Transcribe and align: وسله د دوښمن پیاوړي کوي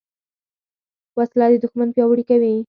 وسله 1.17 1.45
د 1.51 1.55
دوښمن 1.63 1.89
پیاوړي 1.95 2.23
کوي 2.29 2.53